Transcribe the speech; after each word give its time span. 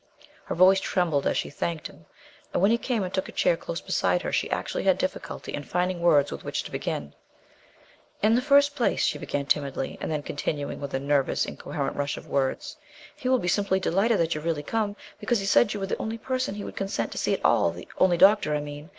Her 0.45 0.55
voice 0.55 0.79
trembled 0.79 1.27
as 1.27 1.37
she 1.37 1.51
thanked 1.51 1.85
him, 1.85 2.07
and 2.51 2.59
when 2.59 2.71
he 2.71 2.77
came 2.79 3.03
and 3.03 3.13
took 3.13 3.29
a 3.29 3.31
chair 3.31 3.55
close 3.55 3.81
beside 3.81 4.23
her 4.23 4.31
she 4.31 4.49
actually 4.49 4.81
had 4.85 4.97
difficulty 4.97 5.53
in 5.53 5.61
finding 5.61 6.01
words 6.01 6.31
with 6.31 6.43
which 6.43 6.63
to 6.63 6.71
begin. 6.71 7.13
"In 8.23 8.33
the 8.33 8.41
first 8.41 8.75
place," 8.75 9.03
she 9.05 9.19
began 9.19 9.45
timidly, 9.45 9.99
and 10.01 10.09
then 10.09 10.23
continuing 10.23 10.81
with 10.81 10.95
a 10.95 10.99
nervous 10.99 11.45
incoherent 11.45 11.95
rush 11.95 12.17
of 12.17 12.25
words, 12.25 12.77
"he 13.15 13.29
will 13.29 13.37
be 13.37 13.47
simply 13.47 13.79
delighted 13.79 14.17
that 14.19 14.33
you've 14.33 14.43
really 14.43 14.63
come, 14.63 14.95
because 15.19 15.37
he 15.37 15.45
said 15.45 15.71
you 15.71 15.79
were 15.79 15.85
the 15.85 15.97
only 16.01 16.17
person 16.17 16.55
he 16.55 16.63
would 16.63 16.75
consent 16.75 17.11
to 17.11 17.19
see 17.19 17.35
at 17.35 17.45
all 17.45 17.69
the 17.69 17.87
only 17.99 18.17
doctor, 18.17 18.55
I 18.55 18.59
mean. 18.59 18.89